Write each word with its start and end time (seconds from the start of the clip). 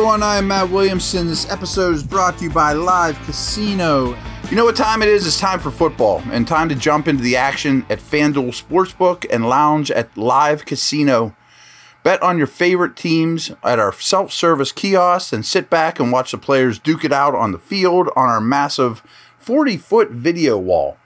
everyone. 0.00 0.22
I 0.22 0.38
am 0.38 0.48
Matt 0.48 0.70
Williamson. 0.70 1.26
This 1.26 1.50
episode 1.50 1.94
is 1.94 2.02
brought 2.02 2.38
to 2.38 2.44
you 2.44 2.50
by 2.50 2.72
Live 2.72 3.18
Casino. 3.26 4.16
You 4.48 4.56
know 4.56 4.64
what 4.64 4.74
time 4.74 5.02
it 5.02 5.10
is? 5.10 5.26
It's 5.26 5.38
time 5.38 5.60
for 5.60 5.70
football 5.70 6.22
and 6.32 6.48
time 6.48 6.70
to 6.70 6.74
jump 6.74 7.06
into 7.06 7.22
the 7.22 7.36
action 7.36 7.84
at 7.90 7.98
FanDuel 7.98 8.58
Sportsbook 8.58 9.26
and 9.30 9.46
lounge 9.46 9.90
at 9.90 10.16
Live 10.16 10.64
Casino. 10.64 11.36
Bet 12.02 12.22
on 12.22 12.38
your 12.38 12.46
favorite 12.46 12.96
teams 12.96 13.52
at 13.62 13.78
our 13.78 13.92
self 13.92 14.32
service 14.32 14.72
kiosks 14.72 15.34
and 15.34 15.44
sit 15.44 15.68
back 15.68 16.00
and 16.00 16.10
watch 16.10 16.30
the 16.30 16.38
players 16.38 16.78
duke 16.78 17.04
it 17.04 17.12
out 17.12 17.34
on 17.34 17.52
the 17.52 17.58
field 17.58 18.08
on 18.16 18.30
our 18.30 18.40
massive 18.40 19.02
40 19.38 19.76
foot 19.76 20.10
video 20.12 20.56
wall. 20.56 20.96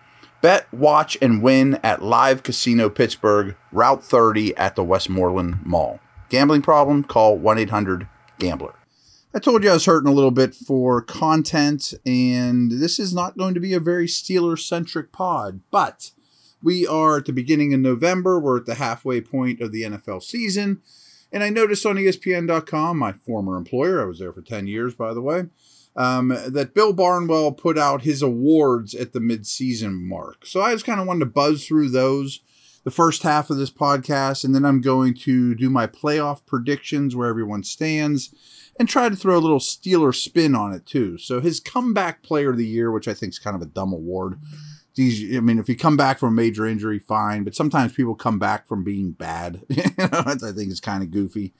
Bet, 0.41 0.73
watch, 0.73 1.19
and 1.21 1.43
win 1.43 1.81
at 1.83 2.01
Live 2.01 2.45
Casino 2.45 2.89
Pittsburgh, 2.89 3.57
Route 3.73 4.05
30 4.05 4.57
at 4.57 4.77
the 4.77 4.85
Westmoreland 4.85 5.67
Mall. 5.67 5.99
Gambling 6.29 6.63
problem? 6.63 7.03
Call 7.03 7.37
1 7.37 7.59
800 7.59 8.07
Gambler. 8.39 8.75
I 9.37 9.41
told 9.41 9.65
you 9.65 9.71
I 9.71 9.75
was 9.75 9.87
hurting 9.87 10.09
a 10.09 10.15
little 10.15 10.31
bit 10.31 10.55
for 10.55 11.03
content, 11.03 11.93
and 12.07 12.71
this 12.71 13.01
is 13.01 13.13
not 13.13 13.37
going 13.37 13.53
to 13.55 13.61
be 13.61 13.75
a 13.75 13.81
very 13.81 14.07
Steeler 14.07 14.57
centric 14.57 15.11
pod, 15.11 15.61
but 15.73 16.13
we 16.63 16.87
are 16.87 17.17
at 17.17 17.25
the 17.25 17.33
beginning 17.33 17.75
of 17.75 17.81
November. 17.81 18.39
We're 18.39 18.59
at 18.59 18.67
the 18.67 18.77
halfway 18.77 19.21
point 19.21 19.61
of 19.61 19.73
the 19.73 19.83
NFL 19.83 20.23
season. 20.23 20.83
And 21.33 21.43
I 21.43 21.51
noticed 21.51 21.85
on 21.85 21.97
ESPN.com, 21.97 22.97
my 22.97 23.13
former 23.13 23.57
employer, 23.57 24.01
I 24.01 24.05
was 24.05 24.21
there 24.21 24.33
for 24.33 24.41
10 24.41 24.69
years, 24.69 24.95
by 24.95 25.13
the 25.13 25.21
way, 25.21 25.47
um, 25.97 26.29
that 26.29 26.73
Bill 26.73 26.93
Barnwell 26.93 27.51
put 27.51 27.77
out 27.77 28.03
his 28.03 28.23
awards 28.23 28.95
at 28.95 29.13
the 29.15 29.19
midseason 29.19 30.01
mark. 30.01 30.47
So 30.47 30.63
I 30.63 30.73
just 30.75 30.87
kind 30.87 31.01
of 31.01 31.09
wanted 31.09 31.21
to 31.21 31.27
buzz 31.27 31.67
through 31.67 31.89
those 31.89 32.39
the 32.85 32.91
first 32.91 33.23
half 33.23 33.49
of 33.49 33.57
this 33.57 33.71
podcast, 33.71 34.45
and 34.45 34.55
then 34.55 34.65
I'm 34.65 34.83
going 34.83 35.15
to 35.15 35.55
do 35.55 35.71
my 35.71 35.87
playoff 35.87 36.45
predictions 36.45 37.17
where 37.17 37.29
everyone 37.29 37.65
stands 37.65 38.33
and 38.79 38.89
try 38.89 39.09
to 39.09 39.17
throw 39.17 39.37
a 39.37 39.41
little 39.41 39.59
Steeler 39.59 40.15
spin 40.15 40.55
on 40.55 40.73
it 40.73 40.87
too. 40.87 41.19
So 41.19 41.41
his 41.41 41.61
comeback 41.61 42.23
player 42.23 42.51
of 42.51 42.57
the 42.57 42.67
year, 42.67 42.91
which 42.91 43.09
I 43.09 43.15
think 43.15 43.31
is 43.31 43.39
kind 43.39 43.57
of 43.57 43.63
a 43.63 43.67
dumb 43.67 43.93
award. 43.93 44.39
These, 44.95 45.37
I 45.37 45.41
mean, 45.41 45.59
if 45.59 45.69
you 45.69 45.77
come 45.77 45.97
back 45.97 46.19
from 46.19 46.31
a 46.31 46.37
major 46.37 46.67
injury, 46.67 46.99
fine. 46.99 47.45
But 47.45 47.55
sometimes 47.55 47.93
people 47.93 48.15
come 48.15 48.39
back 48.39 48.67
from 48.67 48.85
being 48.85 49.13
bad. 49.13 49.63
I 49.99 50.35
think 50.35 50.71
is 50.71 50.81
kind 50.81 51.03
of 51.03 51.11
goofy. 51.11 51.53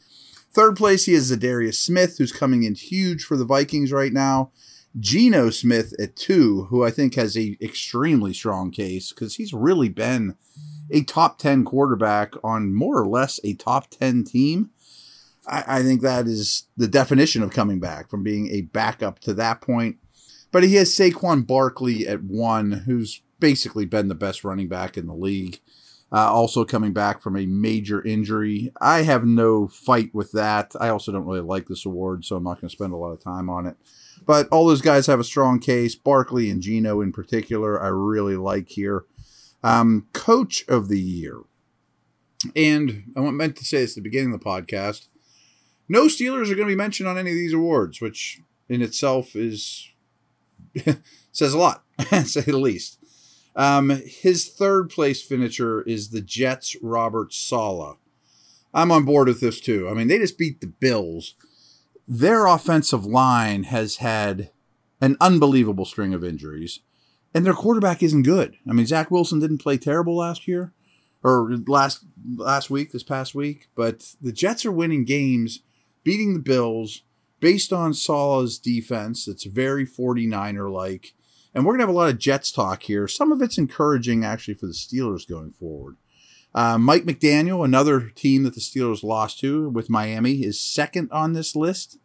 Third 0.53 0.77
place, 0.77 1.07
he 1.07 1.15
has 1.15 1.33
Za'Darius 1.33 1.75
Smith, 1.75 2.19
who's 2.19 2.31
coming 2.31 2.63
in 2.63 2.77
huge 2.77 3.25
for 3.25 3.37
the 3.37 3.45
Vikings 3.45 3.91
right 3.91 4.13
now. 4.13 4.53
Geno 5.01 5.51
Smith 5.51 5.93
at 5.99 6.15
two, 6.15 6.69
who 6.71 6.85
I 6.85 6.93
think 6.93 7.17
has 7.17 7.37
a 7.37 7.57
extremely 7.61 8.33
strong 8.33 8.71
case 8.71 9.11
because 9.11 9.35
he's 9.35 9.53
really 9.53 9.89
been 9.89 10.37
a 10.91 11.03
top 11.03 11.39
10 11.39 11.65
quarterback 11.65 12.35
on 12.45 12.73
more 12.73 13.01
or 13.01 13.07
less 13.07 13.41
a 13.43 13.55
top 13.55 13.91
10 13.91 14.23
team. 14.23 14.71
I, 15.47 15.65
I 15.67 15.83
think 15.83 16.03
that 16.03 16.27
is 16.27 16.69
the 16.77 16.89
definition 16.89 17.43
of 17.43 17.53
coming 17.53 17.81
back 17.81 18.09
from 18.09 18.23
being 18.23 18.49
a 18.49 18.63
backup 18.63 19.19
to 19.21 19.35
that 19.35 19.61
point. 19.61 19.97
But 20.53 20.65
he 20.65 20.77
has 20.77 20.91
Saquon 20.91 21.47
Barkley 21.47 22.07
at 22.07 22.23
one, 22.23 22.73
who's 22.87 23.23
basically 23.41 23.87
been 23.87 24.09
the 24.09 24.15
best 24.15 24.45
running 24.45 24.69
back 24.69 24.97
in 24.97 25.07
the 25.07 25.15
league. 25.15 25.61
Uh, 26.13 26.31
also 26.33 26.65
coming 26.65 26.93
back 26.93 27.21
from 27.21 27.37
a 27.37 27.45
major 27.45 28.01
injury. 28.07 28.73
I 28.81 29.03
have 29.03 29.25
no 29.25 29.67
fight 29.67 30.15
with 30.15 30.31
that. 30.31 30.73
I 30.79 30.89
also 30.89 31.11
don't 31.11 31.27
really 31.27 31.41
like 31.41 31.67
this 31.67 31.85
award, 31.85 32.25
so 32.25 32.37
I'm 32.37 32.45
not 32.45 32.61
going 32.61 32.69
to 32.69 32.77
spend 32.77 32.93
a 32.93 32.97
lot 32.97 33.11
of 33.11 33.19
time 33.19 33.51
on 33.51 33.67
it. 33.67 33.77
But 34.25 34.47
all 34.49 34.67
those 34.67 34.81
guys 34.81 35.09
have 35.09 35.19
a 35.19 35.25
strong 35.25 35.59
case. 35.59 35.97
Barkley 35.97 36.51
and 36.51 36.63
Geno 36.63 37.01
in 37.01 37.11
particular, 37.11 37.83
I 37.83 37.89
really 37.89 38.37
like 38.37 38.69
here. 38.69 39.07
Um, 39.65 40.07
Coach 40.13 40.65
of 40.69 40.89
the 40.89 41.01
year. 41.01 41.41
And 42.55 43.13
I 43.17 43.21
meant 43.21 43.57
to 43.57 43.65
say 43.65 43.79
this 43.79 43.93
at 43.93 43.97
the 43.97 44.09
beginning 44.09 44.33
of 44.33 44.39
the 44.39 44.47
podcast. 44.47 45.09
No 45.89 46.05
Steelers 46.05 46.51
are 46.51 46.55
going 46.55 46.69
to 46.69 46.73
be 46.73 46.77
mentioned 46.77 47.09
on 47.09 47.19
any 47.19 47.31
of 47.31 47.37
these 47.37 47.53
awards, 47.53 48.01
which 48.01 48.41
in 48.69 48.83
itself 48.83 49.37
is 49.37 49.89
says 51.33 51.55
a 51.55 51.59
lot, 51.59 51.85
say 52.25 52.41
the 52.41 52.59
least. 52.59 52.99
Um, 53.57 53.91
his 54.05 54.49
third 54.49 54.91
place 54.91 55.23
finisher 55.23 55.83
is 55.83 56.11
the 56.11 56.21
Jets' 56.21 56.77
Robert 56.83 57.33
Saleh. 57.33 57.97
I'm 58.73 58.91
on 58.91 59.05
board 59.05 59.29
with 59.29 59.41
this 59.41 59.61
too. 59.61 59.89
I 59.89 59.95
mean, 59.95 60.09
they 60.09 60.19
just 60.19 60.39
beat 60.39 60.61
the 60.61 60.67
Bills. 60.67 61.35
Their 62.09 62.47
offensive 62.47 63.07
line 63.07 63.65
has 63.65 63.97
had 63.97 64.51
an 65.01 65.17
unbelievable 65.21 65.85
string 65.85 66.13
of 66.13 66.25
injuries, 66.25 66.81
and 67.33 67.47
their 67.47 67.55
quarterback 67.55 68.03
isn't 68.03 68.25
good. 68.25 68.57
I 68.69 68.73
mean, 68.73 68.87
Zach 68.87 69.11
Wilson 69.11 69.39
didn't 69.39 69.59
play 69.59 69.79
terrible 69.79 70.17
last 70.17 70.49
year 70.49 70.73
or 71.23 71.51
last 71.67 72.05
last 72.37 72.71
week, 72.71 72.91
this 72.91 73.05
past 73.05 73.35
week, 73.35 73.69
but 73.77 74.15
the 74.21 74.33
Jets 74.33 74.67
are 74.67 74.73
winning 74.73 75.05
games, 75.05 75.61
beating 76.05 76.35
the 76.35 76.41
Bills 76.41 77.03
based 77.41 77.73
on 77.73 77.93
Saleh's 77.93 78.59
defense. 78.59 79.27
It's 79.27 79.45
very 79.45 79.87
49er 79.87 80.71
like 80.71 81.15
and 81.55 81.65
we're 81.65 81.73
going 81.73 81.79
to 81.79 81.87
have 81.87 81.95
a 81.95 81.99
lot 81.99 82.11
of 82.11 82.19
Jets 82.19 82.51
talk 82.51 82.83
here. 82.83 83.07
Some 83.07 83.31
of 83.31 83.41
it's 83.41 83.59
encouraging, 83.59 84.25
actually, 84.25 84.55
for 84.55 84.67
the 84.67 84.73
Steelers 84.73 85.29
going 85.29 85.53
forward. 85.53 85.97
Uh, 86.53 86.79
Mike 86.79 87.05
McDaniel, 87.05 87.65
another 87.65 88.11
team 88.11 88.43
that 88.43 88.55
the 88.55 88.61
Steelers 88.61 89.05
lost 89.05 89.39
to 89.41 89.69
with 89.71 89.91
Miami, 89.91 90.43
is 90.43 90.61
second 90.61 91.11
on 91.13 91.33
this 91.33 91.55
list. 91.55 91.99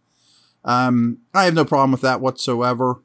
Um, 0.64 1.20
I 1.34 1.46
have 1.46 1.56
no 1.56 1.66
problem 1.66 1.92
with 1.92 2.02
that 2.02 2.22
whatsoever. 2.22 3.02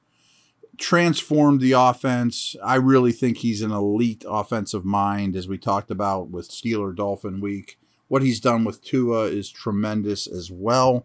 Transformed 0.76 1.60
the 1.60 1.72
offense. 1.72 2.56
I 2.62 2.74
really 2.76 3.12
think 3.12 3.38
he's 3.38 3.62
an 3.62 3.70
elite 3.70 4.24
offensive 4.28 4.84
mind, 4.84 5.36
as 5.36 5.48
we 5.48 5.56
talked 5.56 5.90
about 5.90 6.28
with 6.28 6.50
Steeler 6.50 6.94
Dolphin 6.94 7.40
Week. 7.40 7.78
What 8.14 8.22
he's 8.22 8.38
done 8.38 8.62
with 8.62 8.80
Tua 8.80 9.24
is 9.24 9.50
tremendous 9.50 10.28
as 10.28 10.48
well. 10.48 11.04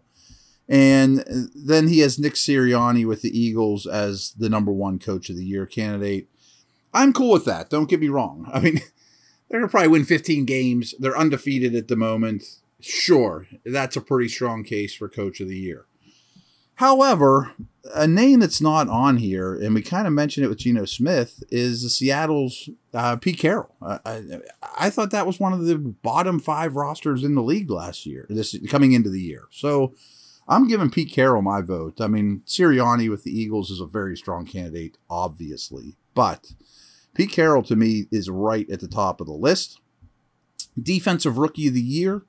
And 0.68 1.24
then 1.56 1.88
he 1.88 1.98
has 1.98 2.20
Nick 2.20 2.34
Sirianni 2.34 3.04
with 3.04 3.22
the 3.22 3.36
Eagles 3.36 3.84
as 3.84 4.32
the 4.38 4.48
number 4.48 4.70
one 4.70 5.00
coach 5.00 5.28
of 5.28 5.34
the 5.34 5.44
year 5.44 5.66
candidate. 5.66 6.28
I'm 6.94 7.12
cool 7.12 7.32
with 7.32 7.44
that. 7.46 7.68
Don't 7.68 7.90
get 7.90 7.98
me 7.98 8.08
wrong. 8.10 8.48
I 8.54 8.60
mean, 8.60 8.74
they're 9.48 9.58
going 9.58 9.68
to 9.68 9.72
probably 9.72 9.88
win 9.88 10.04
15 10.04 10.44
games. 10.44 10.94
They're 11.00 11.18
undefeated 11.18 11.74
at 11.74 11.88
the 11.88 11.96
moment. 11.96 12.44
Sure, 12.78 13.48
that's 13.64 13.96
a 13.96 14.00
pretty 14.00 14.28
strong 14.28 14.62
case 14.62 14.94
for 14.94 15.08
coach 15.08 15.40
of 15.40 15.48
the 15.48 15.58
year. 15.58 15.86
However, 16.80 17.52
a 17.94 18.06
name 18.06 18.40
that's 18.40 18.62
not 18.62 18.88
on 18.88 19.18
here, 19.18 19.54
and 19.54 19.74
we 19.74 19.82
kind 19.82 20.06
of 20.06 20.14
mentioned 20.14 20.46
it 20.46 20.48
with 20.48 20.60
Geno 20.60 20.86
Smith, 20.86 21.44
is 21.50 21.82
the 21.82 21.90
Seattle's 21.90 22.70
uh, 22.94 23.16
Pete 23.16 23.38
Carroll. 23.38 23.76
Uh, 23.82 23.98
I, 24.06 24.22
I, 24.78 24.88
thought 24.88 25.10
that 25.10 25.26
was 25.26 25.38
one 25.38 25.52
of 25.52 25.66
the 25.66 25.76
bottom 25.76 26.40
five 26.40 26.76
rosters 26.76 27.22
in 27.22 27.34
the 27.34 27.42
league 27.42 27.68
last 27.70 28.06
year, 28.06 28.24
this 28.30 28.56
coming 28.70 28.92
into 28.92 29.10
the 29.10 29.20
year. 29.20 29.44
So 29.50 29.92
I'm 30.48 30.68
giving 30.68 30.88
Pete 30.88 31.12
Carroll 31.12 31.42
my 31.42 31.60
vote. 31.60 32.00
I 32.00 32.06
mean, 32.06 32.44
Sirianni 32.46 33.10
with 33.10 33.24
the 33.24 33.38
Eagles 33.38 33.70
is 33.70 33.80
a 33.80 33.86
very 33.86 34.16
strong 34.16 34.46
candidate, 34.46 34.96
obviously, 35.10 35.98
but 36.14 36.54
Pete 37.12 37.30
Carroll 37.30 37.62
to 37.64 37.76
me 37.76 38.06
is 38.10 38.30
right 38.30 38.68
at 38.70 38.80
the 38.80 38.88
top 38.88 39.20
of 39.20 39.26
the 39.26 39.34
list. 39.34 39.82
Defensive 40.82 41.36
Rookie 41.36 41.68
of 41.68 41.74
the 41.74 41.82
Year, 41.82 42.22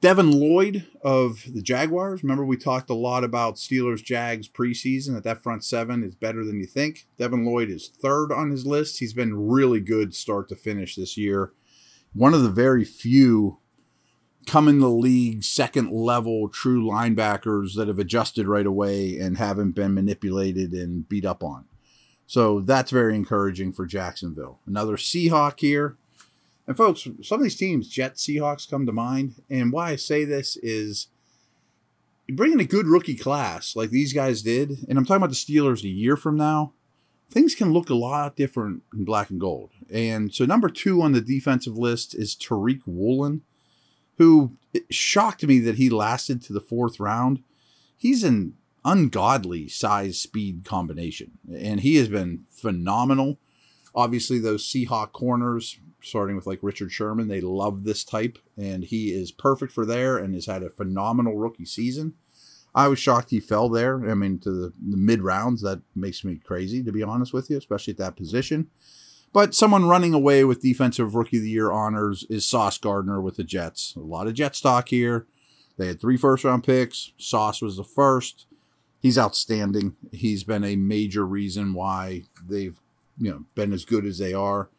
Devin 0.00 0.30
Lloyd 0.30 0.86
of 1.02 1.42
the 1.52 1.62
Jaguars. 1.62 2.22
Remember, 2.22 2.44
we 2.44 2.56
talked 2.56 2.90
a 2.90 2.94
lot 2.94 3.24
about 3.24 3.56
Steelers 3.56 4.04
Jags 4.04 4.48
preseason, 4.48 5.14
that 5.14 5.24
that 5.24 5.42
front 5.42 5.64
seven 5.64 6.04
is 6.04 6.14
better 6.14 6.44
than 6.44 6.60
you 6.60 6.66
think. 6.66 7.06
Devin 7.18 7.44
Lloyd 7.44 7.70
is 7.70 7.88
third 7.88 8.30
on 8.30 8.50
his 8.50 8.66
list. 8.66 8.98
He's 8.98 9.14
been 9.14 9.48
really 9.48 9.80
good 9.80 10.14
start 10.14 10.48
to 10.50 10.56
finish 10.56 10.96
this 10.96 11.16
year. 11.16 11.52
One 12.12 12.34
of 12.34 12.42
the 12.42 12.50
very 12.50 12.84
few 12.84 13.58
come 14.46 14.68
in 14.68 14.78
the 14.78 14.88
league 14.88 15.42
second 15.42 15.90
level 15.90 16.48
true 16.48 16.84
linebackers 16.84 17.74
that 17.74 17.88
have 17.88 17.98
adjusted 17.98 18.46
right 18.46 18.66
away 18.66 19.18
and 19.18 19.38
haven't 19.38 19.72
been 19.72 19.92
manipulated 19.92 20.72
and 20.72 21.08
beat 21.08 21.24
up 21.24 21.42
on. 21.42 21.64
So 22.26 22.60
that's 22.60 22.90
very 22.90 23.14
encouraging 23.14 23.72
for 23.72 23.86
Jacksonville. 23.86 24.60
Another 24.66 24.96
Seahawk 24.96 25.60
here. 25.60 25.96
And 26.66 26.76
folks, 26.76 27.06
some 27.22 27.38
of 27.38 27.42
these 27.42 27.56
teams, 27.56 27.88
Jets, 27.88 28.26
Seahawks, 28.26 28.68
come 28.68 28.86
to 28.86 28.92
mind. 28.92 29.42
And 29.48 29.72
why 29.72 29.90
I 29.90 29.96
say 29.96 30.24
this 30.24 30.56
is 30.62 31.08
bringing 32.28 32.60
a 32.60 32.64
good 32.64 32.86
rookie 32.86 33.16
class 33.16 33.76
like 33.76 33.90
these 33.90 34.12
guys 34.12 34.42
did, 34.42 34.84
and 34.88 34.98
I'm 34.98 35.04
talking 35.04 35.22
about 35.22 35.30
the 35.30 35.36
Steelers 35.36 35.84
a 35.84 35.88
year 35.88 36.16
from 36.16 36.36
now, 36.36 36.72
things 37.30 37.54
can 37.54 37.72
look 37.72 37.88
a 37.88 37.94
lot 37.94 38.36
different 38.36 38.82
in 38.92 39.04
black 39.04 39.30
and 39.30 39.40
gold. 39.40 39.70
And 39.90 40.34
so 40.34 40.44
number 40.44 40.68
two 40.68 41.02
on 41.02 41.12
the 41.12 41.20
defensive 41.20 41.76
list 41.76 42.14
is 42.14 42.34
Tariq 42.34 42.80
Woolen 42.86 43.42
who 44.18 44.52
shocked 44.90 45.46
me 45.46 45.58
that 45.60 45.76
he 45.76 45.90
lasted 45.90 46.42
to 46.42 46.52
the 46.52 46.60
fourth 46.60 46.98
round. 46.98 47.42
He's 47.96 48.24
an 48.24 48.54
ungodly 48.84 49.68
size 49.68 50.18
speed 50.18 50.64
combination, 50.64 51.38
and 51.52 51.80
he 51.80 51.96
has 51.96 52.08
been 52.08 52.44
phenomenal. 52.50 53.38
Obviously, 53.94 54.38
those 54.38 54.66
Seahawk 54.66 55.12
corners, 55.12 55.78
starting 56.06 56.36
with 56.36 56.46
like 56.46 56.60
Richard 56.62 56.92
Sherman, 56.92 57.28
they 57.28 57.40
love 57.40 57.84
this 57.84 58.04
type, 58.04 58.38
and 58.56 58.84
he 58.84 59.12
is 59.12 59.32
perfect 59.32 59.72
for 59.72 59.84
there 59.84 60.16
and 60.16 60.34
has 60.34 60.46
had 60.46 60.62
a 60.62 60.70
phenomenal 60.70 61.36
rookie 61.36 61.64
season. 61.64 62.14
I 62.74 62.88
was 62.88 62.98
shocked 62.98 63.30
he 63.30 63.40
fell 63.40 63.68
there. 63.70 64.08
I 64.08 64.14
mean, 64.14 64.38
to 64.40 64.50
the, 64.50 64.72
the 64.90 64.96
mid 64.98 65.22
rounds, 65.22 65.62
that 65.62 65.80
makes 65.94 66.24
me 66.24 66.36
crazy, 66.36 66.82
to 66.82 66.92
be 66.92 67.02
honest 67.02 67.32
with 67.32 67.48
you, 67.48 67.56
especially 67.56 67.92
at 67.92 67.98
that 67.98 68.16
position. 68.16 68.68
But 69.32 69.54
someone 69.54 69.88
running 69.88 70.14
away 70.14 70.44
with 70.44 70.62
defensive 70.62 71.14
rookie 71.14 71.38
of 71.38 71.42
the 71.42 71.50
year 71.50 71.72
honors 71.72 72.24
is 72.28 72.46
Sauce 72.46 72.78
Gardner 72.78 73.20
with 73.20 73.36
the 73.36 73.44
Jets. 73.44 73.94
A 73.96 74.00
lot 74.00 74.26
of 74.26 74.34
Jet 74.34 74.54
stock 74.54 74.88
here. 74.88 75.26
They 75.76 75.88
had 75.88 76.00
three 76.00 76.16
first 76.16 76.44
round 76.44 76.64
picks. 76.64 77.12
Sauce 77.18 77.60
was 77.60 77.76
the 77.76 77.84
first. 77.84 78.46
He's 79.00 79.18
outstanding. 79.18 79.96
He's 80.12 80.44
been 80.44 80.64
a 80.64 80.76
major 80.76 81.26
reason 81.26 81.74
why 81.74 82.24
they've 82.46 82.78
you 83.18 83.30
know 83.30 83.44
been 83.54 83.72
as 83.72 83.84
good 83.84 84.04
as 84.04 84.18
they 84.18 84.32
are. 84.32 84.70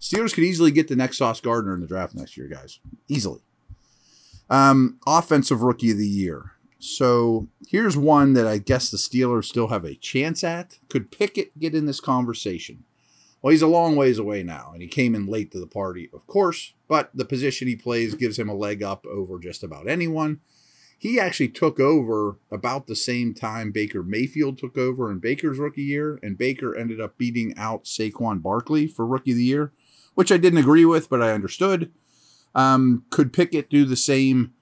Steelers 0.00 0.34
could 0.34 0.44
easily 0.44 0.70
get 0.70 0.88
the 0.88 0.96
next 0.96 1.18
Sauce 1.18 1.40
Gardner 1.40 1.74
in 1.74 1.80
the 1.80 1.86
draft 1.86 2.14
next 2.14 2.36
year, 2.36 2.48
guys. 2.48 2.80
Easily. 3.08 3.40
Um, 4.48 4.98
offensive 5.06 5.62
rookie 5.62 5.90
of 5.90 5.98
the 5.98 6.08
year. 6.08 6.52
So 6.78 7.48
here's 7.68 7.96
one 7.96 8.32
that 8.32 8.46
I 8.46 8.56
guess 8.58 8.90
the 8.90 8.96
Steelers 8.96 9.44
still 9.44 9.68
have 9.68 9.84
a 9.84 9.94
chance 9.94 10.42
at. 10.42 10.78
Could 10.88 11.10
Pickett 11.10 11.58
get 11.58 11.74
in 11.74 11.84
this 11.84 12.00
conversation? 12.00 12.84
Well, 13.42 13.52
he's 13.52 13.62
a 13.62 13.66
long 13.66 13.96
ways 13.96 14.18
away 14.18 14.42
now, 14.42 14.70
and 14.72 14.82
he 14.82 14.88
came 14.88 15.14
in 15.14 15.26
late 15.26 15.50
to 15.52 15.60
the 15.60 15.66
party, 15.66 16.10
of 16.12 16.26
course, 16.26 16.74
but 16.88 17.10
the 17.14 17.24
position 17.24 17.68
he 17.68 17.76
plays 17.76 18.14
gives 18.14 18.38
him 18.38 18.48
a 18.48 18.54
leg 18.54 18.82
up 18.82 19.06
over 19.06 19.38
just 19.38 19.62
about 19.62 19.88
anyone. 19.88 20.40
He 20.98 21.18
actually 21.18 21.48
took 21.48 21.80
over 21.80 22.36
about 22.50 22.86
the 22.86 22.96
same 22.96 23.32
time 23.32 23.72
Baker 23.72 24.02
Mayfield 24.02 24.58
took 24.58 24.76
over 24.76 25.10
in 25.10 25.18
Baker's 25.18 25.58
rookie 25.58 25.82
year, 25.82 26.18
and 26.22 26.36
Baker 26.36 26.76
ended 26.76 27.00
up 27.00 27.16
beating 27.16 27.56
out 27.56 27.84
Saquon 27.84 28.42
Barkley 28.42 28.86
for 28.86 29.06
rookie 29.06 29.30
of 29.30 29.38
the 29.38 29.44
year, 29.44 29.72
which 30.14 30.32
I 30.32 30.36
didn't 30.36 30.58
agree 30.58 30.84
with, 30.84 31.08
but 31.08 31.22
I 31.22 31.32
understood. 31.32 31.90
Um, 32.54 33.04
could 33.10 33.32
Pickett 33.32 33.70
do 33.70 33.84
the 33.84 33.96
same? 33.96 34.52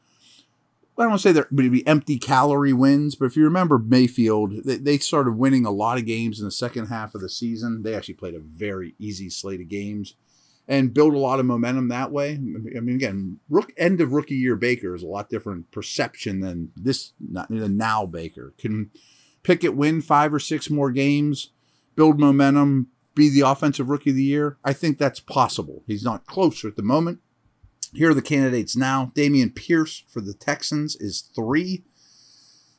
I 0.97 1.03
don't 1.03 1.11
want 1.11 1.23
to 1.23 1.29
say 1.29 1.33
there 1.33 1.47
would 1.51 1.71
be 1.71 1.87
empty 1.87 2.19
calorie 2.19 2.73
wins, 2.73 3.15
but 3.15 3.27
if 3.27 3.37
you 3.37 3.45
remember 3.45 3.79
Mayfield, 3.79 4.65
they, 4.65 4.77
they 4.77 4.99
started 4.99 5.39
winning 5.39 5.65
a 5.65 5.71
lot 5.71 5.97
of 5.97 6.07
games 6.07 6.41
in 6.41 6.45
the 6.45 6.51
second 6.51 6.87
half 6.87 7.15
of 7.15 7.21
the 7.21 7.29
season. 7.29 7.83
They 7.83 7.95
actually 7.95 8.15
played 8.15 8.35
a 8.35 8.41
very 8.41 8.95
easy 8.99 9.31
slate 9.31 9.61
of 9.61 9.69
games 9.69 10.15
and 10.67 10.93
build 10.93 11.15
a 11.15 11.19
lot 11.19 11.41
of 11.41 11.47
momentum 11.47 11.89
that 11.89 12.13
way. 12.13 12.33
I 12.33 12.81
mean, 12.81 12.97
again, 12.97 13.39
rook, 13.49 13.73
end 13.79 14.01
of 14.01 14.13
rookie 14.13 14.35
year 14.37 14.55
Baker 14.55 14.95
is 14.95 15.03
a 15.03 15.07
lot 15.07 15.31
different 15.31 15.71
perception 15.71 16.41
than 16.41 16.73
this 16.77 17.13
not 17.19 17.49
the 17.49 17.69
now 17.69 18.05
Baker. 18.05 18.53
Can 18.59 18.91
Pickett 19.43 19.75
win 19.75 20.03
five 20.03 20.35
or 20.35 20.39
six 20.39 20.69
more 20.69 20.91
games, 20.91 21.53
build 21.97 22.21
momentum, 22.21 22.89
be 23.19 23.29
the 23.29 23.49
offensive 23.49 23.89
rookie 23.89 24.11
of 24.11 24.17
the 24.17 24.23
year? 24.23 24.59
I 24.65 24.73
think 24.73 24.99
that's 24.99 25.21
possible. 25.21 25.83
He's 25.87 26.05
not 26.05 26.27
closer 26.27 26.69
at 26.69 26.77
the 26.77 26.83
moment. 26.83 27.21
Here 27.95 28.11
are 28.11 28.15
the 28.15 28.23
candidates 28.23 28.77
now. 28.77 29.13
Dameon 29.15 29.55
Pierce 29.55 30.05
for 30.09 30.21
the 30.21 30.35
Texans 30.35 30.97
is 30.97 31.21
three. 31.21 31.85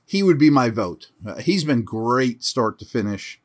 He 0.06 0.24
would 0.24 0.38
be 0.38 0.50
my 0.50 0.70
vote. 0.70 1.12
Uh, 1.26 1.36
he's 1.36 1.64
been 1.64 1.84
great 1.84 2.44
start 2.44 2.80
to 2.80 2.86
finish. 2.86 3.42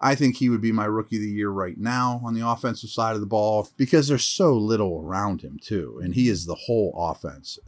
I 0.00 0.14
think 0.14 0.36
he 0.36 0.48
would 0.48 0.60
be 0.60 0.72
my 0.72 0.84
rookie 0.84 1.16
of 1.16 1.22
the 1.22 1.28
year 1.28 1.50
right 1.50 1.76
now 1.76 2.20
on 2.24 2.34
the 2.34 2.46
offensive 2.46 2.90
side 2.90 3.14
of 3.14 3.20
the 3.20 3.26
ball 3.26 3.68
because 3.76 4.08
there's 4.08 4.24
so 4.24 4.56
little 4.56 5.02
around 5.02 5.42
him, 5.42 5.58
too. 5.60 6.00
And 6.02 6.14
he 6.14 6.28
is 6.28 6.46
the 6.46 6.54
whole 6.54 6.94
offense. 6.96 7.58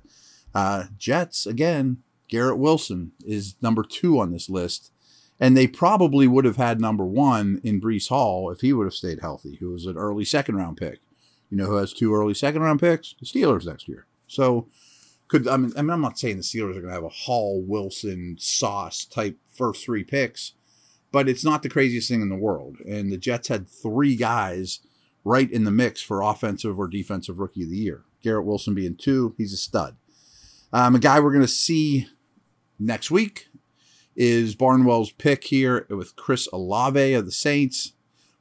Uh, 0.55 0.85
Jets, 0.97 1.47
again, 1.47 1.99
Garrett 2.29 2.59
Wilson 2.59 3.13
is 3.25 3.57
number 3.61 3.83
two 3.83 4.21
on 4.21 4.31
this 4.31 4.49
list. 4.49 4.93
And 5.41 5.57
they 5.57 5.67
probably 5.67 6.29
would 6.29 6.45
have 6.45 6.59
had 6.59 6.81
number 6.81 7.05
one 7.05 7.61
in 7.65 7.81
Breece 7.81 8.11
Hall 8.11 8.51
if 8.51 8.61
he 8.61 8.75
would 8.75 8.85
have 8.85 8.95
stayed 8.95 9.21
healthy, 9.21 9.57
who 9.57 9.71
was 9.71 9.87
an 9.87 9.97
early 9.97 10.25
second 10.25 10.57
round 10.57 10.77
pick. 10.77 11.01
You 11.49 11.57
know 11.57 11.67
who 11.67 11.77
has 11.77 11.93
two 11.93 12.15
early 12.15 12.35
second 12.35 12.63
round 12.63 12.79
picks? 12.79 13.15
The 13.19 13.27
Steelers 13.27 13.67
next 13.67 13.89
year. 13.89 14.07
So 14.27 14.69
could 15.29 15.49
I 15.49 15.57
mean, 15.57 15.73
I 15.77 15.83
mean 15.83 15.91
I'm 15.91 16.03
not 16.03 16.19
saying 16.19 16.37
the 16.37 16.43
Steelers 16.43 16.77
are 16.77 16.83
going 16.83 16.87
to 16.87 16.93
have 16.93 17.05
a 17.05 17.09
Hall, 17.09 17.63
Wilson, 17.67 18.37
Sauce 18.39 19.05
type 19.05 19.39
first 19.53 19.85
three 19.85 20.05
picks, 20.05 20.53
but 21.11 21.29
it's 21.29 21.45
not 21.45 21.63
the 21.63 21.69
craziest 21.69 22.09
thing 22.09 22.21
in 22.21 22.29
the 22.29 22.37
world. 22.37 22.79
And 22.81 23.11
the 23.11 23.17
Jets 23.17 23.49
had 23.49 23.69
three 23.69 24.17
guys 24.17 24.81
right 25.25 25.51
in 25.51 25.65
the 25.65 25.71
mix 25.71 26.03
for 26.03 26.23
offensive 26.23 26.79
or 26.79 26.87
defensive 26.87 27.39
rookie 27.39 27.65
of 27.65 27.71
the 27.71 27.77
year. 27.77 28.05
Garrett 28.23 28.45
Wilson 28.45 28.75
being 28.75 28.97
two, 28.97 29.35
he's 29.39 29.53
a 29.53 29.57
stud. 29.57 29.97
Um, 30.73 30.95
a 30.95 30.99
guy 30.99 31.19
we're 31.19 31.33
going 31.33 31.41
to 31.41 31.49
see 31.49 32.09
next 32.79 33.11
week 33.11 33.49
is 34.23 34.55
Barnwell's 34.55 35.11
pick 35.11 35.45
here 35.45 35.87
with 35.89 36.15
Chris 36.15 36.47
Olave 36.53 37.15
of 37.15 37.25
the 37.25 37.33
Saints. 37.33 37.95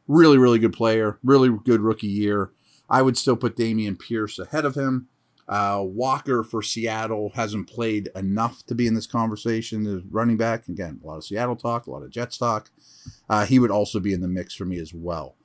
Really, 0.10 0.38
really 0.38 0.60
good 0.60 0.74
player. 0.74 1.18
Really 1.24 1.50
good 1.50 1.80
rookie 1.80 2.08
year. 2.08 2.52
I 2.90 3.02
would 3.02 3.18
still 3.18 3.38
put 3.38 3.56
Dameon 3.56 3.98
Pierce 3.98 4.38
ahead 4.38 4.66
of 4.66 4.76
him. 4.76 5.08
Uh, 5.48 5.82
Walker 5.82 6.44
for 6.44 6.62
Seattle 6.62 7.32
hasn't 7.36 7.70
played 7.70 8.10
enough 8.14 8.66
to 8.66 8.76
be 8.76 8.88
in 8.88 8.94
this 8.94 9.08
conversation 9.08 9.88
as 9.88 10.04
running 10.04 10.36
back. 10.36 10.68
Again, 10.68 11.00
a 11.02 11.08
lot 11.08 11.16
of 11.16 11.24
Seattle 11.24 11.56
talk, 11.56 11.88
a 11.88 11.92
lot 11.92 12.04
of 12.04 12.12
Jets 12.12 12.38
talk. 12.38 12.70
Uh, 13.30 13.46
he 13.46 13.58
would 13.58 13.72
also 13.72 14.02
be 14.02 14.12
in 14.12 14.20
the 14.20 14.28
mix 14.28 14.54
for 14.54 14.66
me 14.66 14.80
as 14.80 14.94
well. 14.94 15.38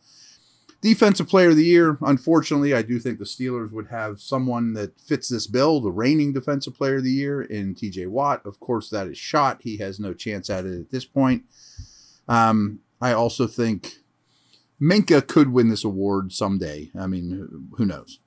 Defensive 0.84 1.30
player 1.30 1.48
of 1.48 1.56
the 1.56 1.64
year, 1.64 1.96
unfortunately, 2.02 2.74
I 2.74 2.82
do 2.82 2.98
think 2.98 3.18
the 3.18 3.24
Steelers 3.24 3.72
would 3.72 3.86
have 3.86 4.20
someone 4.20 4.74
that 4.74 5.00
fits 5.00 5.30
this 5.30 5.46
bill, 5.46 5.80
the 5.80 5.90
reigning 5.90 6.34
defensive 6.34 6.74
player 6.74 6.96
of 6.96 7.04
the 7.04 7.10
year 7.10 7.40
in 7.40 7.74
TJ 7.74 8.06
Watt. 8.08 8.44
Of 8.44 8.60
course, 8.60 8.90
that 8.90 9.06
is 9.06 9.16
shot. 9.16 9.62
He 9.62 9.78
has 9.78 9.98
no 9.98 10.12
chance 10.12 10.50
at 10.50 10.66
it 10.66 10.78
at 10.78 10.90
this 10.90 11.06
point. 11.06 11.44
Um, 12.28 12.80
I 13.00 13.14
also 13.14 13.46
think 13.46 14.00
Minkah 14.78 15.26
could 15.26 15.54
win 15.54 15.70
this 15.70 15.84
award 15.84 16.34
someday. 16.34 16.90
I 16.94 17.06
mean, 17.06 17.70
who 17.78 17.86
knows? 17.86 18.18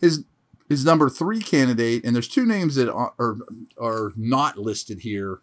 His 0.00 0.24
his 0.70 0.86
number 0.86 1.10
three 1.10 1.40
candidate, 1.40 2.06
and 2.06 2.14
there's 2.14 2.26
two 2.26 2.46
names 2.46 2.76
that 2.76 2.90
are, 2.90 3.36
are 3.78 4.12
not 4.16 4.56
listed 4.56 5.00
here. 5.00 5.42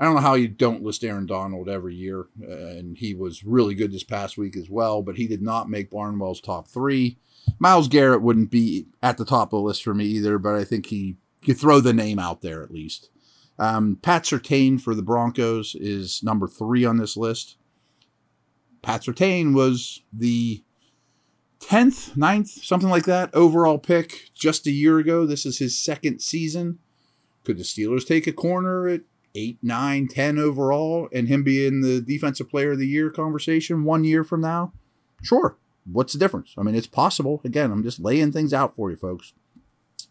I 0.00 0.06
don't 0.06 0.14
know 0.14 0.22
how 0.22 0.32
you 0.32 0.48
don't 0.48 0.82
list 0.82 1.04
Aaron 1.04 1.26
Donald 1.26 1.68
every 1.68 1.94
year, 1.94 2.28
uh, 2.42 2.50
and 2.50 2.96
he 2.96 3.12
was 3.12 3.44
really 3.44 3.74
good 3.74 3.92
this 3.92 4.02
past 4.02 4.38
week 4.38 4.56
as 4.56 4.70
well, 4.70 5.02
but 5.02 5.16
he 5.16 5.26
did 5.26 5.42
not 5.42 5.68
make 5.68 5.90
Barnwell's 5.90 6.40
top 6.40 6.68
three. 6.68 7.18
Myles 7.58 7.86
Garrett 7.86 8.22
wouldn't 8.22 8.50
be 8.50 8.86
at 9.02 9.18
the 9.18 9.26
top 9.26 9.52
of 9.52 9.58
the 9.58 9.66
list 9.66 9.84
for 9.84 9.92
me 9.92 10.06
either, 10.06 10.38
but 10.38 10.54
I 10.54 10.64
think 10.64 10.86
he 10.86 11.18
could 11.44 11.58
throw 11.58 11.80
the 11.80 11.92
name 11.92 12.18
out 12.18 12.40
there 12.40 12.62
at 12.62 12.70
least. 12.70 13.10
Um, 13.58 13.98
Pat 14.00 14.22
Surtain 14.22 14.80
for 14.80 14.94
the 14.94 15.02
Broncos 15.02 15.74
is 15.74 16.22
number 16.22 16.48
three 16.48 16.86
on 16.86 16.96
this 16.96 17.14
list. 17.14 17.58
Pat 18.80 19.02
Surtain 19.02 19.54
was 19.54 20.00
the 20.10 20.64
10th, 21.60 22.16
9th, 22.16 22.64
something 22.64 22.88
like 22.88 23.04
that 23.04 23.28
overall 23.34 23.76
pick 23.76 24.30
just 24.32 24.66
a 24.66 24.70
year 24.70 24.98
ago. 24.98 25.26
This 25.26 25.44
is 25.44 25.58
his 25.58 25.78
second 25.78 26.20
season. 26.20 26.78
Could 27.44 27.58
the 27.58 27.64
Steelers 27.64 28.06
take 28.06 28.26
a 28.26 28.32
corner 28.32 28.88
at 28.88 29.02
8, 29.34 29.58
9, 29.62 30.08
10 30.08 30.38
overall 30.38 31.08
and 31.12 31.28
him 31.28 31.42
being 31.42 31.80
the 31.80 32.00
defensive 32.00 32.48
player 32.48 32.72
of 32.72 32.78
the 32.78 32.86
year 32.86 33.10
conversation 33.10 33.84
one 33.84 34.04
year 34.04 34.24
from 34.24 34.40
now? 34.40 34.72
Sure. 35.22 35.56
What's 35.90 36.12
the 36.12 36.18
difference? 36.18 36.54
I 36.58 36.62
mean, 36.62 36.74
it's 36.74 36.86
possible. 36.86 37.40
Again, 37.44 37.70
I'm 37.70 37.82
just 37.82 38.00
laying 38.00 38.32
things 38.32 38.52
out 38.52 38.76
for 38.76 38.90
you, 38.90 38.96
folks. 38.96 39.32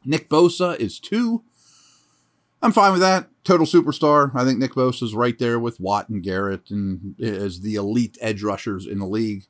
Nick 0.05 0.29
Bosa 0.29 0.77
is 0.79 0.99
two. 0.99 1.43
I'm 2.61 2.71
fine 2.71 2.91
with 2.91 3.01
that. 3.01 3.29
Total 3.43 3.65
superstar. 3.65 4.31
I 4.35 4.43
think 4.43 4.59
Nick 4.59 4.73
Bosa 4.73 5.03
is 5.03 5.15
right 5.15 5.37
there 5.37 5.59
with 5.59 5.79
Watt 5.79 6.09
and 6.09 6.21
Garrett 6.21 6.69
and 6.69 7.19
as 7.21 7.61
the 7.61 7.75
elite 7.75 8.17
edge 8.21 8.43
rushers 8.43 8.85
in 8.85 8.99
the 8.99 9.05
league. 9.05 9.45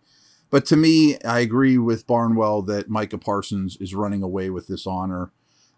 But 0.51 0.65
to 0.67 0.75
me, 0.75 1.19
I 1.21 1.39
agree 1.39 1.77
with 1.77 2.07
Barnwell 2.07 2.63
that 2.63 2.89
Micah 2.89 3.17
Parsons 3.17 3.77
is 3.79 3.95
running 3.95 4.23
away 4.23 4.49
with 4.49 4.67
this 4.67 4.87
honor. 4.87 5.31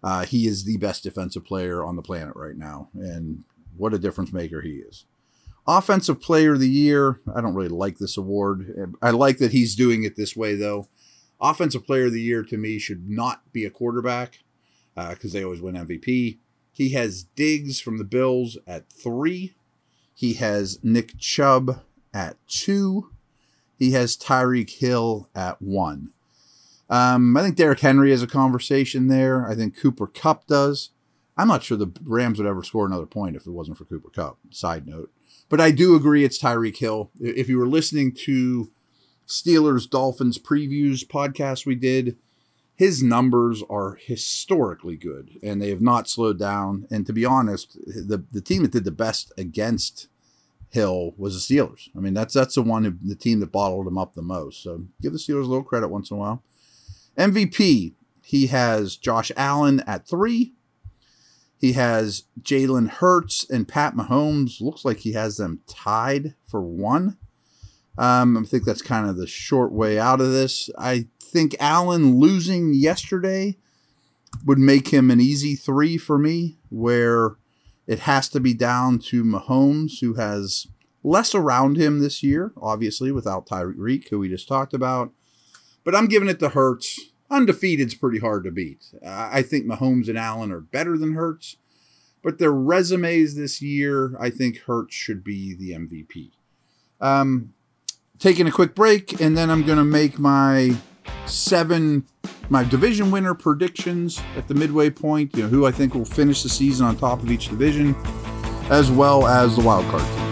Uh, 0.04 0.26
he 0.26 0.48
is 0.48 0.64
the 0.64 0.78
best 0.78 1.04
defensive 1.04 1.46
player 1.46 1.84
on 1.84 1.96
the 1.96 2.02
planet 2.02 2.36
right 2.36 2.56
now, 2.56 2.90
and 2.96 3.44
what 3.82 3.94
a 3.96 4.00
difference 4.00 4.32
maker 4.32 4.62
he 4.62 4.76
is. 4.76 5.06
Offensive 5.68 6.22
Player 6.22 6.54
of 6.54 6.60
the 6.60 6.70
Year. 6.70 7.20
I 7.34 7.42
don't 7.42 7.56
really 7.56 7.68
like 7.70 7.98
this 7.98 8.16
award. 8.16 8.96
I 9.02 9.10
like 9.10 9.40
that 9.40 9.52
he's 9.52 9.76
doing 9.76 10.04
it 10.04 10.16
this 10.16 10.36
way, 10.36 10.56
though. 10.56 10.88
Offensive 11.40 11.86
Player 11.86 12.06
of 12.06 12.14
the 12.14 12.22
Year 12.22 12.44
to 12.44 12.58
me 12.58 12.78
should 12.78 13.10
not 13.10 13.52
be 13.52 13.66
a 13.66 13.72
quarterback 13.72 14.40
because 14.96 15.34
uh, 15.34 15.38
they 15.38 15.44
always 15.44 15.62
win 15.62 15.76
MVP. 15.76 16.38
He 16.72 16.90
has 16.90 17.24
Diggs 17.36 17.82
from 17.82 17.98
the 17.98 18.04
Bills 18.04 18.58
at 18.68 18.92
three. 18.92 19.56
He 20.14 20.34
has 20.36 20.80
Nick 20.84 21.18
Chubb 21.18 21.82
at 22.14 22.38
two. 22.48 23.12
He 23.78 23.92
has 23.92 24.16
Tyreek 24.16 24.70
Hill 24.70 25.28
at 25.34 25.60
one. 25.60 26.12
Um, 26.90 27.36
I 27.36 27.42
think 27.42 27.56
Derrick 27.56 27.80
Henry 27.80 28.12
has 28.12 28.22
a 28.22 28.28
conversation 28.28 29.08
there. 29.08 29.48
I 29.48 29.56
think 29.56 29.76
Cooper 29.76 30.08
Kupp 30.08 30.46
does. 30.46 30.92
I'm 31.38 31.48
not 31.48 31.64
sure 31.64 31.78
the 31.78 31.92
Rams 32.04 32.38
would 32.38 32.48
ever 32.48 32.64
score 32.64 32.86
another 32.86 33.06
point 33.06 33.36
if 33.36 33.48
it 33.48 33.52
wasn't 33.52 33.78
for 33.78 33.86
Cooper 33.86 34.10
Kupp. 34.10 34.38
Side 34.50 34.86
note. 34.86 35.12
But 35.50 35.62
I 35.62 35.72
do 35.72 35.96
agree 35.96 36.24
it's 36.24 36.42
Tyreek 36.42 36.78
Hill. 36.78 37.12
If 37.20 37.50
you 37.50 37.58
were 37.58 37.68
listening 37.68 38.14
to 38.26 38.72
Steelers 39.28 39.90
Dolphins 39.90 40.38
previews 40.38 41.06
podcast 41.06 41.66
we 41.66 41.76
did, 41.76 42.18
his 42.76 43.04
numbers 43.04 43.64
are 43.70 43.96
historically 43.96 44.98
good 44.98 45.40
and 45.44 45.62
they 45.62 45.70
have 45.70 45.82
not 45.82 46.10
slowed 46.10 46.40
down. 46.40 46.88
And 46.90 47.06
to 47.06 47.14
be 47.14 47.26
honest, 47.26 47.78
the, 47.86 48.24
the 48.32 48.42
team 48.42 48.64
that 48.64 48.72
did 48.72 48.86
the 48.86 48.92
best 48.92 49.32
against 49.38 50.08
Hill 50.70 51.14
was 51.18 51.48
the 51.48 51.56
Steelers. 51.56 51.90
I 51.96 52.00
mean, 52.00 52.14
that's 52.14 52.34
that's 52.34 52.56
the 52.56 52.62
one 52.62 52.86
who, 52.86 52.94
the 53.04 53.16
team 53.16 53.40
that 53.42 53.52
bottled 53.52 53.88
him 53.88 53.98
up 53.98 54.14
the 54.14 54.22
most. 54.22 54.64
So 54.64 54.86
give 55.02 55.12
the 55.12 55.20
Steelers 55.20 55.44
a 55.44 55.48
little 55.48 55.64
credit 55.64 55.90
once 55.90 56.10
in 56.10 56.18
a 56.18 56.20
while. 56.20 56.44
MVP, 57.18 57.94
he 58.24 58.48
has 58.48 58.96
Josh 58.96 59.32
Allen 59.36 59.82
at 59.86 60.08
three. 60.08 60.54
He 61.62 61.74
has 61.74 62.24
Jalen 62.42 62.90
Hurts 62.90 63.48
and 63.48 63.68
Pat 63.68 63.96
Mahomes. 63.96 64.62
Looks 64.62 64.84
like 64.84 64.98
he 64.98 65.14
has 65.14 65.38
them 65.38 65.62
tied 65.68 66.34
for 66.48 66.60
one. 66.60 67.18
Um, 68.00 68.36
I 68.36 68.42
think 68.42 68.64
that's 68.66 68.82
kind 68.82 69.08
of 69.08 69.16
the 69.16 69.28
short 69.28 69.72
way 69.72 70.00
out 70.00 70.22
of 70.22 70.32
this. 70.32 70.72
I 70.76 71.06
think 71.22 71.56
Allen 71.60 72.18
losing 72.18 72.74
yesterday 72.74 73.58
would 74.44 74.58
make 74.58 74.88
him 74.88 75.12
an 75.12 75.22
easy 75.22 75.56
three 75.56 76.00
for 76.00 76.18
me, 76.18 76.58
where 76.70 77.36
it 77.86 78.00
has 78.00 78.28
to 78.30 78.40
be 78.40 78.56
down 78.56 78.98
to 78.98 79.24
Mahomes, 79.24 80.00
who 80.00 80.16
has 80.16 80.66
less 81.04 81.36
around 81.36 81.78
him 81.78 82.00
this 82.00 82.24
year, 82.24 82.54
obviously, 82.60 83.12
without 83.12 83.46
Tyreek, 83.46 84.10
who 84.10 84.18
we 84.18 84.30
just 84.30 84.48
talked 84.48 84.74
about. 84.74 85.12
But 85.84 85.94
I'm 85.94 86.08
giving 86.08 86.30
it 86.30 86.40
to 86.40 86.50
Hurts. 86.50 87.11
Undefeated's 87.32 87.96
pretty 87.96 88.20
hard 88.20 88.44
to 88.44 88.52
beat. 88.52 88.84
I 89.06 89.42
think 89.42 89.66
Mahomes 89.66 90.10
and 90.10 90.18
Allen 90.18 90.52
are 90.52 90.60
better 90.60 90.98
than 90.98 91.14
Hurts, 91.14 91.56
but 92.22 92.38
their 92.38 92.52
resumes 92.52 93.36
this 93.36 93.62
year, 93.62 94.16
I 94.20 94.30
think 94.30 94.60
Hurts 94.60 94.94
should 94.94 95.24
be 95.24 95.56
the 95.56 95.72
MVP. 95.72 96.32
Um, 97.00 97.54
taking 98.20 98.48
a 98.48 98.52
quick 98.52 98.76
break, 98.76 99.22
and 99.22 99.38
then 99.38 99.50
I'm 99.50 99.66
going 99.66 99.78
to 99.78 99.84
make 99.84 100.20
my 100.20 100.76
seven 101.26 102.06
my 102.50 102.66
division 102.66 103.12
winner 103.12 103.34
predictions 103.34 104.22
at 104.36 104.50
the 104.50 104.54
midway 104.54 104.90
point. 104.90 105.36
You 105.36 105.44
know 105.44 105.50
who 105.50 105.66
I 105.66 105.72
think 105.72 105.96
will 105.96 106.04
finish 106.04 106.44
the 106.44 106.50
season 106.50 106.86
on 106.86 106.98
top 106.98 107.24
of 107.24 107.32
each 107.32 107.48
division, 107.48 107.96
as 108.70 108.92
well 108.92 109.26
as 109.26 109.56
the 109.56 109.64
wild 109.64 109.86
card 109.86 110.04
teams. 110.04 110.31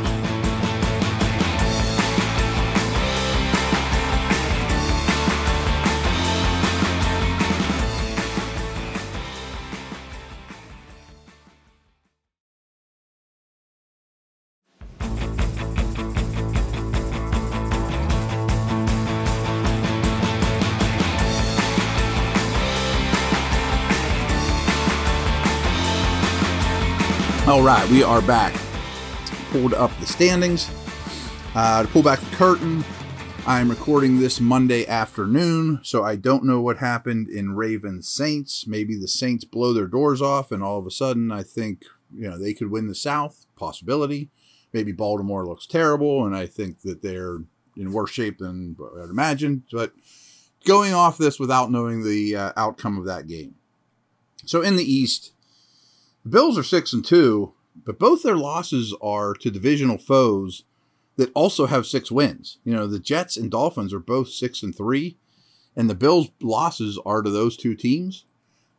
All 27.49 27.63
right, 27.63 27.89
we 27.89 28.03
are 28.03 28.21
back. 28.21 28.53
Pulled 29.49 29.73
up 29.73 29.89
the 29.99 30.05
standings. 30.05 30.69
Uh, 31.55 31.81
to 31.81 31.87
pull 31.87 32.03
back 32.03 32.19
the 32.19 32.35
curtain, 32.35 32.85
I'm 33.47 33.71
recording 33.71 34.19
this 34.19 34.39
Monday 34.39 34.85
afternoon, 34.85 35.79
so 35.81 36.03
I 36.03 36.15
don't 36.15 36.43
know 36.43 36.61
what 36.61 36.77
happened 36.77 37.27
in 37.27 37.55
Ravens 37.55 38.07
Saints. 38.07 38.67
Maybe 38.67 38.95
the 38.95 39.07
Saints 39.07 39.45
blow 39.45 39.73
their 39.73 39.87
doors 39.87 40.21
off, 40.21 40.51
and 40.51 40.61
all 40.61 40.77
of 40.77 40.85
a 40.85 40.91
sudden, 40.91 41.31
I 41.31 41.41
think 41.41 41.85
you 42.13 42.29
know 42.29 42.37
they 42.37 42.53
could 42.53 42.69
win 42.69 42.87
the 42.87 42.93
South. 42.93 43.47
Possibility. 43.55 44.29
Maybe 44.71 44.91
Baltimore 44.91 45.47
looks 45.47 45.65
terrible, 45.65 46.27
and 46.27 46.35
I 46.35 46.45
think 46.45 46.81
that 46.81 47.01
they're 47.01 47.39
in 47.75 47.91
worse 47.91 48.11
shape 48.11 48.37
than 48.37 48.75
I'd 48.95 49.09
imagined. 49.09 49.63
But 49.71 49.93
going 50.65 50.93
off 50.93 51.17
this 51.17 51.39
without 51.39 51.71
knowing 51.71 52.03
the 52.03 52.35
uh, 52.35 52.51
outcome 52.55 52.99
of 52.99 53.05
that 53.05 53.25
game. 53.25 53.55
So 54.45 54.61
in 54.61 54.75
the 54.75 54.83
East, 54.83 55.31
Bills 56.27 56.57
are 56.57 56.63
six 56.63 56.93
and 56.93 57.03
two, 57.03 57.53
but 57.85 57.99
both 57.99 58.23
their 58.23 58.35
losses 58.35 58.95
are 59.01 59.33
to 59.35 59.51
divisional 59.51 59.97
foes 59.97 60.63
that 61.15 61.31
also 61.33 61.65
have 61.65 61.85
six 61.85 62.11
wins. 62.11 62.57
You 62.63 62.73
know, 62.73 62.88
the 62.88 62.99
Jets 62.99 63.38
and 63.38 63.51
Dolphins 63.51 63.93
are 63.93 63.99
both 63.99 64.29
six 64.29 64.63
and 64.63 64.75
three, 64.75 65.17
and 65.75 65.89
the 65.89 65.95
Bills' 65.95 66.29
losses 66.41 66.99
are 67.05 67.21
to 67.21 67.29
those 67.29 67.57
two 67.57 67.75
teams. 67.75 68.25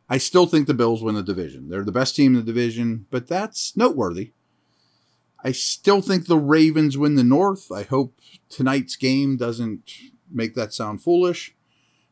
I 0.09 0.17
still 0.17 0.45
think 0.45 0.67
the 0.67 0.73
Bills 0.73 1.01
win 1.01 1.15
the 1.15 1.23
division. 1.23 1.69
They're 1.69 1.83
the 1.83 1.91
best 1.91 2.15
team 2.15 2.33
in 2.33 2.39
the 2.41 2.51
division, 2.51 3.05
but 3.09 3.27
that's 3.27 3.77
noteworthy. 3.77 4.31
I 5.43 5.51
still 5.51 6.01
think 6.01 6.27
the 6.27 6.37
Ravens 6.37 6.97
win 6.97 7.15
the 7.15 7.23
North. 7.23 7.71
I 7.71 7.83
hope 7.83 8.19
tonight's 8.49 8.95
game 8.95 9.37
doesn't 9.37 9.91
make 10.29 10.53
that 10.55 10.73
sound 10.73 11.01
foolish. 11.01 11.55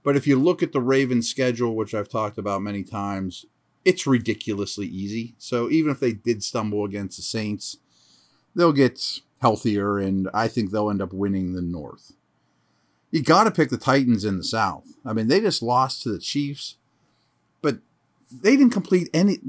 But 0.01 0.15
if 0.15 0.25
you 0.25 0.39
look 0.39 0.63
at 0.63 0.71
the 0.71 0.81
Ravens 0.81 1.29
schedule, 1.29 1.75
which 1.75 1.93
I've 1.93 2.09
talked 2.09 2.37
about 2.37 2.61
many 2.61 2.83
times, 2.83 3.45
it's 3.85 4.05
ridiculously 4.05 4.87
easy. 4.87 5.35
So 5.37 5.69
even 5.69 5.91
if 5.91 5.99
they 5.99 6.13
did 6.13 6.43
stumble 6.43 6.85
against 6.85 7.17
the 7.17 7.23
Saints, 7.23 7.77
they'll 8.55 8.73
get 8.73 9.21
healthier, 9.41 9.97
and 9.97 10.29
I 10.33 10.47
think 10.47 10.71
they'll 10.71 10.89
end 10.89 11.01
up 11.01 11.13
winning 11.13 11.53
the 11.53 11.61
North. 11.61 12.13
You 13.11 13.23
got 13.23 13.45
to 13.45 13.51
pick 13.51 13.69
the 13.69 13.77
Titans 13.77 14.25
in 14.25 14.37
the 14.37 14.43
South. 14.43 14.85
I 15.05 15.13
mean, 15.13 15.27
they 15.27 15.39
just 15.39 15.63
lost 15.63 16.03
to 16.03 16.11
the 16.11 16.19
Chiefs, 16.19 16.75
but 17.61 17.79
they 18.31 18.55
didn't 18.55 18.73
complete 18.73 19.09
any. 19.13 19.39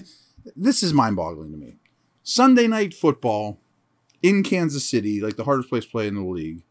this 0.56 0.82
is 0.82 0.92
mind 0.92 1.16
boggling 1.16 1.52
to 1.52 1.56
me. 1.56 1.76
Sunday 2.22 2.66
night 2.66 2.94
football 2.94 3.60
in 4.22 4.42
Kansas 4.42 4.88
City, 4.88 5.20
like 5.20 5.36
the 5.36 5.44
hardest 5.44 5.68
place 5.68 5.84
to 5.84 5.90
play 5.90 6.08
in 6.08 6.14
the 6.14 6.22
league, 6.22 6.64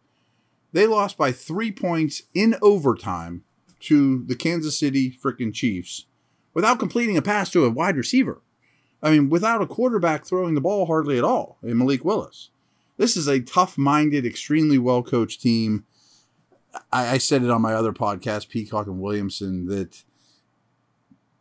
they 0.74 0.88
lost 0.88 1.18
by 1.18 1.32
three 1.32 1.72
points 1.72 2.24
in 2.34 2.56
overtime 2.62 3.44
to 3.82 4.24
the 4.26 4.36
Kansas 4.36 4.78
City 4.78 5.16
freaking 5.24 5.54
Chiefs 5.54 6.08
without 6.54 6.80
completing 6.80 7.18
a 7.18 7.22
pass 7.22 7.50
to 7.52 7.66
a 7.66 7.70
wide 7.70 7.98
receiver. 7.98 8.42
I 9.02 9.12
mean, 9.12 9.30
without 9.30 9.62
a 9.62 9.68
quarterback 9.68 10.26
throwing 10.26 10.56
the 10.56 10.62
ball 10.62 10.86
hardly 10.86 11.18
at 11.18 11.24
all 11.24 11.58
in 11.62 11.78
Malik 11.78 12.06
Willis. 12.06 12.50
This 12.98 13.18
is 13.18 13.28
a 13.28 13.42
tough 13.42 13.78
minded, 13.78 14.26
extremely 14.26 14.78
well 14.78 15.04
coached 15.04 15.42
team. 15.42 15.86
I, 16.92 17.16
I, 17.16 17.18
said 17.18 17.44
it 17.44 17.50
on 17.50 17.62
my 17.62 17.74
other 17.74 17.92
podcast, 17.92 18.50
Peacock 18.50 18.88
and 18.88 19.00
Williamson, 19.00 19.68
that 19.68 20.04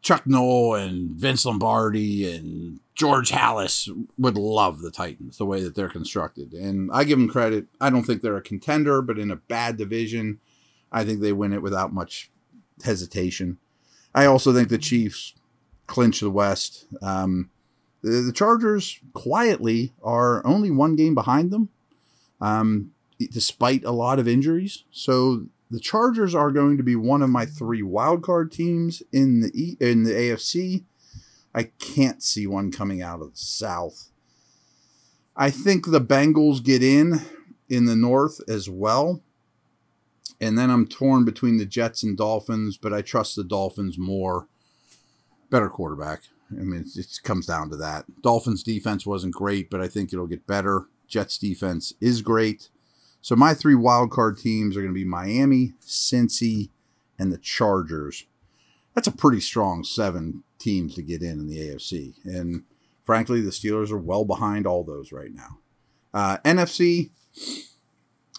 Chuck 0.02 0.26
Noll 0.26 0.74
and 0.74 1.10
Vince 1.10 1.46
Lombardi 1.46 2.30
and 2.34 2.80
George 2.94 3.30
Halas 3.30 3.88
would 4.18 4.36
love 4.36 4.80
the 4.80 4.90
Titans 4.90 5.38
the 5.38 5.46
way 5.46 5.62
that 5.62 5.74
they're 5.74 5.88
constructed. 5.88 6.52
And 6.52 6.90
I 6.92 7.04
give 7.04 7.18
them 7.18 7.28
credit. 7.28 7.66
I 7.80 7.88
don't 7.88 8.02
think 8.02 8.20
they're 8.20 8.36
a 8.36 8.42
contender, 8.42 9.00
but 9.00 9.18
in 9.18 9.30
a 9.30 9.36
bad 9.36 9.76
division, 9.76 10.40
I 10.90 11.04
think 11.04 11.20
they 11.20 11.32
win 11.32 11.52
it 11.52 11.62
without 11.62 11.92
much 11.92 12.30
hesitation. 12.84 13.58
I 14.14 14.26
also 14.26 14.52
think 14.52 14.68
the 14.68 14.78
Chiefs 14.78 15.34
clinch 15.86 16.20
the 16.20 16.30
West. 16.30 16.86
Um, 17.00 17.50
the, 18.02 18.10
the, 18.22 18.32
Chargers 18.32 18.98
quietly 19.12 19.92
are 20.02 20.44
only 20.46 20.70
one 20.70 20.96
game 20.96 21.14
behind 21.14 21.50
them, 21.50 21.68
um, 22.40 22.92
despite 23.30 23.84
a 23.84 23.92
lot 23.92 24.18
of 24.18 24.28
injuries. 24.28 24.84
So 24.90 25.46
the 25.70 25.80
Chargers 25.80 26.34
are 26.34 26.50
going 26.50 26.76
to 26.76 26.82
be 26.82 26.96
one 26.96 27.22
of 27.22 27.30
my 27.30 27.46
three 27.46 27.82
wildcard 27.82 28.52
teams 28.52 29.02
in 29.12 29.40
the 29.40 29.76
in 29.80 30.02
the 30.02 30.12
AFC. 30.12 30.84
I 31.54 31.64
can't 31.64 32.22
see 32.22 32.46
one 32.46 32.72
coming 32.72 33.02
out 33.02 33.20
of 33.20 33.32
the 33.32 33.38
South. 33.38 34.10
I 35.36 35.50
think 35.50 35.86
the 35.86 36.00
Bengals 36.00 36.62
get 36.62 36.82
in 36.82 37.20
in 37.68 37.86
the 37.86 37.96
North 37.96 38.40
as 38.48 38.68
well. 38.68 39.22
And 40.42 40.58
then 40.58 40.70
I'm 40.70 40.88
torn 40.88 41.24
between 41.24 41.58
the 41.58 41.64
Jets 41.64 42.02
and 42.02 42.16
Dolphins, 42.16 42.76
but 42.76 42.92
I 42.92 43.00
trust 43.00 43.36
the 43.36 43.44
Dolphins 43.44 43.96
more. 43.96 44.48
Better 45.50 45.68
quarterback. 45.68 46.22
I 46.50 46.64
mean, 46.64 46.84
it 46.96 47.20
comes 47.22 47.46
down 47.46 47.70
to 47.70 47.76
that. 47.76 48.06
Dolphins 48.22 48.64
defense 48.64 49.06
wasn't 49.06 49.34
great, 49.34 49.70
but 49.70 49.80
I 49.80 49.86
think 49.86 50.12
it'll 50.12 50.26
get 50.26 50.46
better. 50.46 50.86
Jets 51.06 51.38
defense 51.38 51.94
is 52.00 52.22
great. 52.22 52.70
So 53.20 53.36
my 53.36 53.54
three 53.54 53.76
wild 53.76 54.10
card 54.10 54.36
teams 54.36 54.76
are 54.76 54.80
going 54.80 54.92
to 54.92 54.98
be 54.98 55.04
Miami, 55.04 55.74
Cincy, 55.80 56.70
and 57.20 57.32
the 57.32 57.38
Chargers. 57.38 58.24
That's 58.94 59.06
a 59.06 59.12
pretty 59.12 59.40
strong 59.40 59.84
seven 59.84 60.42
teams 60.58 60.96
to 60.96 61.02
get 61.02 61.22
in 61.22 61.38
in 61.38 61.46
the 61.46 61.58
AFC. 61.58 62.14
And 62.24 62.64
frankly, 63.04 63.40
the 63.40 63.50
Steelers 63.50 63.92
are 63.92 63.98
well 63.98 64.24
behind 64.24 64.66
all 64.66 64.82
those 64.82 65.12
right 65.12 65.32
now. 65.32 65.60
Uh, 66.12 66.38
NFC, 66.38 67.10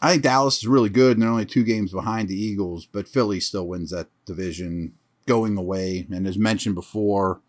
I 0.04 0.12
think 0.12 0.24
Dallas 0.24 0.58
is 0.58 0.68
really 0.68 0.90
good, 0.90 1.14
and 1.14 1.22
they're 1.22 1.30
only 1.30 1.46
two 1.46 1.64
games 1.64 1.94
behind 1.94 2.28
the 2.28 2.36
Eagles, 2.36 2.86
but 2.86 3.08
Philly 3.08 3.40
still 3.40 3.66
wins 3.66 3.92
that 3.92 4.10
division 4.26 4.96
going 5.26 5.58
away. 5.58 6.06
And 6.12 6.28
as 6.28 6.38
mentioned 6.38 6.76
before, 6.76 7.40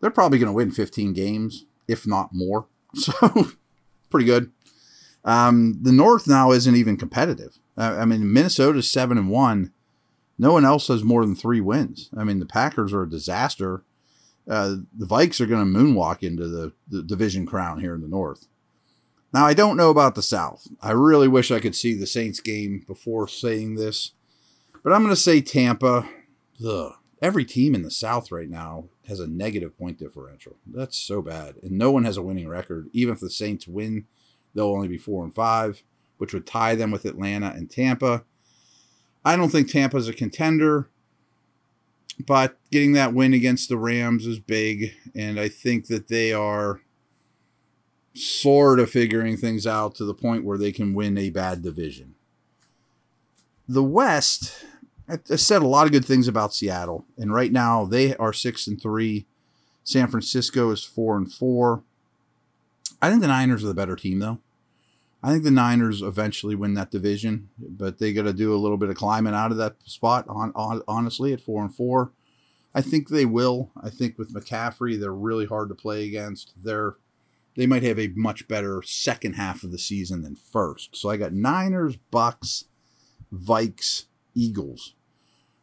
they're 0.00 0.12
probably 0.12 0.38
going 0.38 0.46
to 0.46 0.52
win 0.52 0.70
15 0.70 1.12
games, 1.12 1.66
if 1.88 2.06
not 2.06 2.30
more. 2.32 2.66
So, 2.94 3.12
pretty 4.08 4.26
good. 4.26 4.50
Um, 5.24 5.78
the 5.80 5.92
North 5.92 6.26
now 6.26 6.50
isn't 6.50 6.74
even 6.74 6.96
competitive. 6.96 7.58
I 7.76 8.04
mean, 8.04 8.32
Minnesota's 8.32 8.90
seven 8.90 9.16
and 9.16 9.30
one. 9.30 9.72
No 10.38 10.52
one 10.52 10.64
else 10.64 10.88
has 10.88 11.04
more 11.04 11.24
than 11.24 11.36
three 11.36 11.60
wins. 11.60 12.10
I 12.16 12.24
mean, 12.24 12.40
the 12.40 12.46
Packers 12.46 12.92
are 12.92 13.02
a 13.02 13.10
disaster. 13.10 13.84
Uh, 14.48 14.76
the 14.92 15.06
Vikes 15.06 15.40
are 15.40 15.46
going 15.46 15.72
to 15.72 15.78
moonwalk 15.78 16.24
into 16.24 16.48
the, 16.48 16.72
the 16.88 17.02
division 17.02 17.46
crown 17.46 17.80
here 17.80 17.94
in 17.94 18.00
the 18.00 18.08
North. 18.08 18.46
Now, 19.32 19.46
I 19.46 19.54
don't 19.54 19.76
know 19.76 19.90
about 19.90 20.16
the 20.16 20.22
South. 20.22 20.66
I 20.80 20.90
really 20.90 21.28
wish 21.28 21.50
I 21.50 21.60
could 21.60 21.76
see 21.76 21.94
the 21.94 22.06
Saints 22.06 22.40
game 22.40 22.84
before 22.86 23.28
saying 23.28 23.76
this, 23.76 24.12
but 24.82 24.92
I'm 24.92 25.02
going 25.02 25.14
to 25.14 25.20
say 25.20 25.40
Tampa. 25.40 26.08
Ugh. 26.66 26.92
Every 27.22 27.44
team 27.44 27.74
in 27.74 27.82
the 27.82 27.90
South 27.90 28.32
right 28.32 28.48
now 28.48 28.86
has 29.06 29.20
a 29.20 29.26
negative 29.26 29.76
point 29.78 29.98
differential. 29.98 30.56
That's 30.66 30.96
so 30.96 31.20
bad. 31.20 31.56
And 31.62 31.72
no 31.72 31.90
one 31.90 32.04
has 32.04 32.16
a 32.16 32.22
winning 32.22 32.48
record. 32.48 32.88
Even 32.92 33.12
if 33.12 33.20
the 33.20 33.28
Saints 33.28 33.68
win, 33.68 34.06
they'll 34.54 34.72
only 34.72 34.88
be 34.88 34.96
four 34.96 35.22
and 35.22 35.34
five, 35.34 35.82
which 36.16 36.32
would 36.32 36.46
tie 36.46 36.74
them 36.74 36.90
with 36.90 37.04
Atlanta 37.04 37.50
and 37.50 37.70
Tampa. 37.70 38.24
I 39.22 39.36
don't 39.36 39.50
think 39.50 39.70
Tampa's 39.70 40.08
a 40.08 40.14
contender, 40.14 40.88
but 42.26 42.56
getting 42.70 42.94
that 42.94 43.12
win 43.12 43.34
against 43.34 43.68
the 43.68 43.76
Rams 43.76 44.26
is 44.26 44.38
big. 44.38 44.94
And 45.14 45.38
I 45.38 45.48
think 45.50 45.88
that 45.88 46.08
they 46.08 46.32
are 46.32 46.80
sort 48.14 48.80
of 48.80 48.90
figuring 48.90 49.36
things 49.36 49.66
out 49.66 49.94
to 49.96 50.04
the 50.04 50.14
point 50.14 50.44
where 50.44 50.58
they 50.58 50.72
can 50.72 50.94
win 50.94 51.16
a 51.16 51.30
bad 51.30 51.62
division. 51.62 52.14
The 53.68 53.84
West, 53.84 54.64
I, 55.08 55.18
said 55.36 55.62
a 55.62 55.68
lot 55.68 55.86
of 55.86 55.92
good 55.92 56.04
things 56.04 56.26
about 56.26 56.54
Seattle, 56.54 57.06
and 57.16 57.32
right 57.32 57.52
now 57.52 57.84
they 57.84 58.16
are 58.16 58.32
six 58.32 58.66
and 58.66 58.80
three. 58.80 59.26
San 59.84 60.08
Francisco 60.08 60.70
is 60.70 60.82
four 60.82 61.16
and 61.16 61.32
four. 61.32 61.84
I 63.00 63.08
think 63.08 63.22
the 63.22 63.28
Niners 63.28 63.64
are 63.64 63.68
the 63.68 63.74
better 63.74 63.96
team, 63.96 64.18
though. 64.18 64.40
I 65.22 65.30
think 65.30 65.44
the 65.44 65.50
Niners 65.50 66.02
eventually 66.02 66.54
win 66.54 66.74
that 66.74 66.90
division, 66.90 67.50
but 67.58 67.98
they 67.98 68.12
got 68.12 68.22
to 68.22 68.32
do 68.32 68.54
a 68.54 68.58
little 68.58 68.78
bit 68.78 68.88
of 68.88 68.96
climbing 68.96 69.34
out 69.34 69.50
of 69.50 69.58
that 69.58 69.76
spot. 69.84 70.24
On, 70.28 70.50
on 70.54 70.82
honestly, 70.88 71.32
at 71.32 71.40
four 71.40 71.62
and 71.62 71.74
four, 71.74 72.12
I 72.74 72.80
think 72.80 73.08
they 73.08 73.26
will. 73.26 73.70
I 73.80 73.90
think 73.90 74.18
with 74.18 74.34
McCaffrey, 74.34 74.98
they're 74.98 75.12
really 75.12 75.46
hard 75.46 75.68
to 75.68 75.74
play 75.74 76.06
against. 76.06 76.52
They're 76.56 76.96
they 77.60 77.66
might 77.66 77.82
have 77.82 77.98
a 77.98 78.10
much 78.16 78.48
better 78.48 78.80
second 78.82 79.34
half 79.34 79.62
of 79.62 79.70
the 79.70 79.78
season 79.78 80.22
than 80.22 80.34
first. 80.34 80.96
So 80.96 81.10
I 81.10 81.18
got 81.18 81.34
Niners, 81.34 81.98
Bucs, 82.10 82.64
Vikes, 83.30 84.06
Eagles 84.34 84.94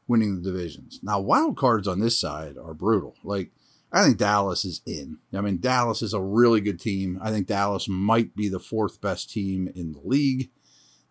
winning 0.07 0.35
the 0.35 0.51
divisions. 0.51 0.99
Now 1.01 1.19
wild 1.19 1.57
cards 1.57 1.87
on 1.87 1.99
this 1.99 2.19
side 2.19 2.55
are 2.55 2.75
brutal. 2.75 3.15
Like 3.23 3.49
I 3.91 4.03
think 4.03 4.19
Dallas 4.19 4.63
is 4.63 4.81
in. 4.85 5.17
I 5.33 5.41
mean, 5.41 5.57
Dallas 5.57 6.03
is 6.03 6.13
a 6.13 6.21
really 6.21 6.61
good 6.61 6.79
team. 6.79 7.19
I 7.19 7.31
think 7.31 7.47
Dallas 7.47 7.89
might 7.89 8.35
be 8.35 8.47
the 8.47 8.59
fourth 8.59 9.01
best 9.01 9.31
team 9.31 9.67
in 9.73 9.93
the 9.93 10.01
league. 10.03 10.51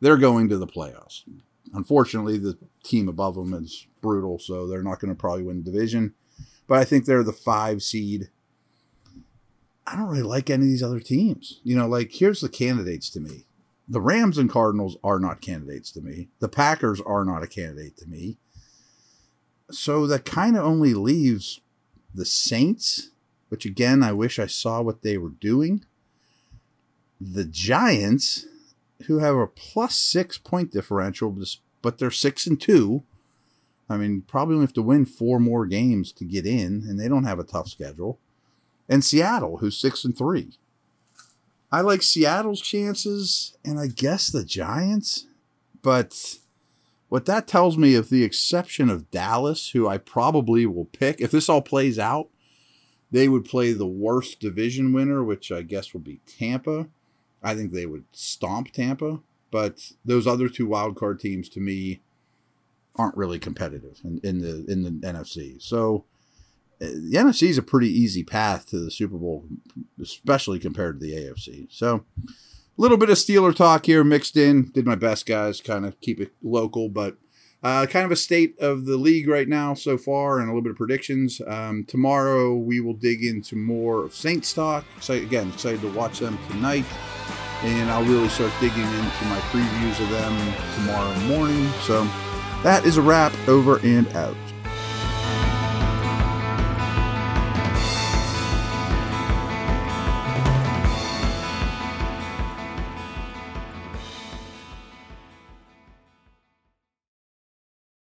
They're 0.00 0.16
going 0.16 0.48
to 0.50 0.56
the 0.56 0.68
playoffs. 0.68 1.22
Unfortunately, 1.74 2.38
the 2.38 2.58
team 2.84 3.08
above 3.08 3.34
them 3.34 3.54
is 3.54 3.88
brutal, 4.00 4.38
so 4.38 4.68
they're 4.68 4.84
not 4.84 5.00
going 5.00 5.12
to 5.12 5.18
probably 5.18 5.42
win 5.42 5.64
the 5.64 5.72
division. 5.72 6.14
But 6.68 6.78
I 6.78 6.84
think 6.84 7.06
they're 7.06 7.24
the 7.24 7.32
five 7.32 7.82
seed. 7.82 8.28
I 9.86 9.94
don't 9.94 10.08
really 10.08 10.22
like 10.22 10.50
any 10.50 10.64
of 10.64 10.68
these 10.68 10.82
other 10.82 11.00
teams. 11.00 11.60
You 11.62 11.76
know, 11.76 11.86
like 11.86 12.12
here's 12.12 12.40
the 12.40 12.48
candidates 12.48 13.08
to 13.10 13.20
me. 13.20 13.44
The 13.88 14.00
Rams 14.00 14.36
and 14.36 14.50
Cardinals 14.50 14.96
are 15.04 15.20
not 15.20 15.40
candidates 15.40 15.92
to 15.92 16.00
me. 16.00 16.28
The 16.40 16.48
Packers 16.48 17.00
are 17.00 17.24
not 17.24 17.44
a 17.44 17.46
candidate 17.46 17.96
to 17.98 18.06
me. 18.06 18.36
So 19.70 20.06
that 20.08 20.24
kind 20.24 20.56
of 20.56 20.64
only 20.64 20.92
leaves 20.94 21.60
the 22.12 22.24
Saints, 22.24 23.10
which 23.48 23.64
again, 23.64 24.02
I 24.02 24.12
wish 24.12 24.38
I 24.38 24.46
saw 24.46 24.82
what 24.82 25.02
they 25.02 25.18
were 25.18 25.30
doing. 25.30 25.84
The 27.20 27.44
Giants, 27.44 28.46
who 29.06 29.18
have 29.18 29.36
a 29.36 29.46
plus 29.46 29.94
six 29.94 30.36
point 30.36 30.72
differential, 30.72 31.36
but 31.80 31.98
they're 31.98 32.10
six 32.10 32.46
and 32.46 32.60
two. 32.60 33.04
I 33.88 33.96
mean, 33.96 34.22
probably 34.22 34.54
only 34.54 34.66
have 34.66 34.72
to 34.74 34.82
win 34.82 35.06
four 35.06 35.38
more 35.38 35.64
games 35.64 36.10
to 36.12 36.24
get 36.24 36.44
in, 36.44 36.84
and 36.88 36.98
they 36.98 37.08
don't 37.08 37.24
have 37.24 37.38
a 37.38 37.44
tough 37.44 37.68
schedule. 37.68 38.18
And 38.88 39.04
Seattle, 39.04 39.58
who's 39.58 39.76
six 39.76 40.04
and 40.04 40.16
three. 40.16 40.58
I 41.72 41.80
like 41.80 42.02
Seattle's 42.02 42.60
chances, 42.60 43.56
and 43.64 43.78
I 43.78 43.88
guess 43.88 44.28
the 44.28 44.44
Giants, 44.44 45.26
but 45.82 46.38
what 47.08 47.26
that 47.26 47.46
tells 47.46 47.76
me, 47.76 47.94
of 47.94 48.08
the 48.08 48.24
exception 48.24 48.88
of 48.88 49.10
Dallas, 49.10 49.70
who 49.70 49.86
I 49.88 49.98
probably 49.98 50.66
will 50.66 50.86
pick, 50.86 51.20
if 51.20 51.30
this 51.30 51.48
all 51.48 51.62
plays 51.62 51.98
out, 51.98 52.28
they 53.10 53.28
would 53.28 53.44
play 53.44 53.72
the 53.72 53.86
worst 53.86 54.40
division 54.40 54.92
winner, 54.92 55.22
which 55.22 55.52
I 55.52 55.62
guess 55.62 55.92
would 55.92 56.04
be 56.04 56.20
Tampa. 56.26 56.88
I 57.42 57.54
think 57.54 57.72
they 57.72 57.86
would 57.86 58.04
stomp 58.12 58.72
Tampa, 58.72 59.20
but 59.50 59.92
those 60.04 60.26
other 60.26 60.48
two 60.48 60.66
wildcard 60.66 61.20
teams 61.20 61.48
to 61.50 61.60
me 61.60 62.00
aren't 62.96 63.16
really 63.16 63.38
competitive 63.38 64.00
in, 64.02 64.20
in 64.24 64.40
the 64.40 64.64
in 64.66 64.82
the 64.82 64.90
NFC. 64.90 65.62
So 65.62 66.04
the 66.78 67.12
NFC 67.14 67.48
is 67.48 67.58
a 67.58 67.62
pretty 67.62 67.88
easy 67.88 68.22
path 68.22 68.68
to 68.70 68.78
the 68.78 68.90
Super 68.90 69.16
Bowl, 69.16 69.46
especially 70.00 70.58
compared 70.58 71.00
to 71.00 71.06
the 71.06 71.12
AFC. 71.12 71.66
So 71.70 72.04
a 72.26 72.32
little 72.76 72.98
bit 72.98 73.10
of 73.10 73.16
Steeler 73.16 73.54
talk 73.54 73.86
here 73.86 74.04
mixed 74.04 74.36
in. 74.36 74.70
Did 74.72 74.86
my 74.86 74.94
best, 74.94 75.26
guys. 75.26 75.60
Kind 75.60 75.86
of 75.86 76.00
keep 76.00 76.20
it 76.20 76.32
local, 76.42 76.88
but 76.88 77.16
uh, 77.62 77.86
kind 77.86 78.04
of 78.04 78.12
a 78.12 78.16
state 78.16 78.58
of 78.60 78.84
the 78.84 78.96
league 78.96 79.28
right 79.28 79.48
now 79.48 79.74
so 79.74 79.96
far, 79.96 80.38
and 80.38 80.48
a 80.48 80.52
little 80.52 80.62
bit 80.62 80.70
of 80.72 80.76
predictions. 80.76 81.40
Um, 81.46 81.84
tomorrow 81.88 82.54
we 82.54 82.80
will 82.80 82.94
dig 82.94 83.24
into 83.24 83.56
more 83.56 84.04
of 84.04 84.14
Saints 84.14 84.52
talk. 84.52 84.84
So 85.00 85.14
again, 85.14 85.48
excited 85.48 85.80
to 85.80 85.92
watch 85.92 86.18
them 86.18 86.38
tonight, 86.50 86.84
and 87.62 87.90
I'll 87.90 88.04
really 88.04 88.28
start 88.28 88.52
digging 88.60 88.82
into 88.82 89.24
my 89.24 89.40
previews 89.50 89.98
of 90.00 90.10
them 90.10 90.54
tomorrow 90.74 91.18
morning. 91.20 91.68
So 91.80 92.04
that 92.62 92.84
is 92.84 92.98
a 92.98 93.02
wrap. 93.02 93.32
Over 93.48 93.78
and 93.78 94.06
out. 94.14 94.36